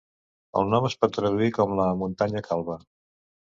[0.61, 2.81] El nom es pot traduir com la "muntanya calba".